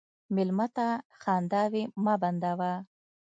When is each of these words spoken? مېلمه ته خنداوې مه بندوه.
مېلمه 0.35 0.67
ته 0.75 0.87
خنداوې 1.21 1.83
مه 2.03 2.15
بندوه. 2.21 2.73